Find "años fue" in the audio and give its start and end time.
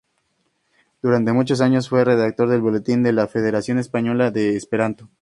1.61-2.03